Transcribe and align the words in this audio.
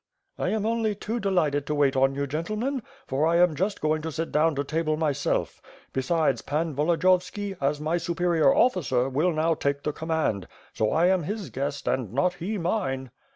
"I 0.39 0.49
am 0.49 0.65
only 0.65 0.95
too 0.95 1.19
delighted 1.19 1.67
to 1.67 1.75
wait 1.75 1.95
on 1.95 2.15
you, 2.15 2.25
gentlemen, 2.25 2.81
for 3.05 3.27
I 3.27 3.35
am 3.35 3.53
just 3.53 3.81
going 3.81 4.01
to 4.01 4.11
sit 4.11 4.31
down 4.31 4.55
to 4.55 4.63
table 4.63 4.97
myself. 4.97 5.61
Besides, 5.93 6.41
Pan 6.41 6.73
Volodiyovski, 6.73 7.55
as 7.61 7.79
my 7.79 7.97
superior 7.99 8.51
officer, 8.51 9.07
will 9.09 9.31
now 9.31 9.53
take 9.53 9.83
the 9.83 9.93
com 9.93 10.07
mand, 10.09 10.47
so 10.73 10.89
I 10.91 11.05
am 11.05 11.21
his 11.21 11.51
guest 11.51 11.87
and 11.87 12.11
not 12.13 12.33
he 12.33 12.57
mine." 12.57 13.11